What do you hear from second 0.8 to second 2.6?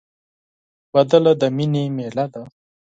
سندره د مینې میله ده